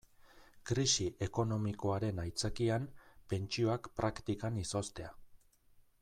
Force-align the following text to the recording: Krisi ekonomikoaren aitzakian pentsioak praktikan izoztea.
Krisi 0.69 1.05
ekonomikoaren 1.25 2.21
aitzakian 2.23 2.87
pentsioak 3.33 3.89
praktikan 4.01 4.57
izoztea. 4.63 5.13